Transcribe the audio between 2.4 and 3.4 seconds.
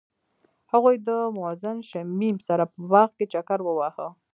سره په باغ کې